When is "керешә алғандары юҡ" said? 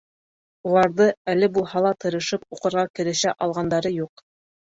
3.01-4.27